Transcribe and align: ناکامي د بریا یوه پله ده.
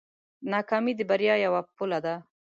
ناکامي 0.51 0.93
د 0.97 1.01
بریا 1.09 1.35
یوه 1.45 1.61
پله 1.77 1.99
ده. 2.05 2.15